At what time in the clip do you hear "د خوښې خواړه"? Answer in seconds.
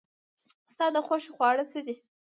0.95-1.63